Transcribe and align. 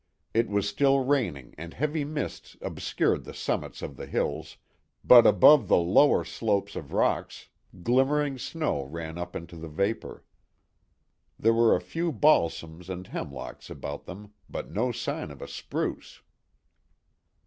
It 0.33 0.49
was 0.49 0.67
still 0.67 1.01
raining 1.05 1.53
and 1.59 1.75
heavy 1.75 2.03
mists 2.03 2.57
obscured 2.59 3.23
the 3.23 3.35
summits 3.35 3.83
of 3.83 3.97
the 3.97 4.07
hills, 4.07 4.57
but 5.03 5.27
above 5.27 5.67
the 5.67 5.77
lower 5.77 6.23
slopes 6.25 6.75
of 6.75 6.91
rocks 6.91 7.49
glimmering 7.83 8.39
snow 8.39 8.81
ran 8.85 9.19
up 9.19 9.35
into 9.35 9.55
the 9.57 9.67
vapour. 9.69 10.23
There 11.37 11.53
were 11.53 11.75
a 11.75 11.81
few 11.81 12.11
balsams 12.11 12.89
and 12.89 13.05
hemlocks 13.05 13.69
about 13.69 14.05
them, 14.05 14.33
but 14.49 14.71
no 14.71 14.91
sign 14.91 15.29
of 15.29 15.39
a 15.39 15.47
spruce. 15.47 16.23